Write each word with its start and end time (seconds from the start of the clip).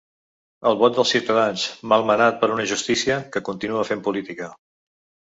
El 0.67 0.75
vot 0.77 0.93
dels 0.99 1.09
ciutadans, 1.15 1.65
malmenat 1.91 2.39
per 2.43 2.49
una 2.53 2.65
"justícia" 2.71 3.17
que 3.35 3.43
continua 3.51 3.83
fent 3.91 4.01
política. 4.09 4.49